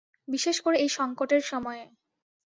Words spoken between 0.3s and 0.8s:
বিশেষ করে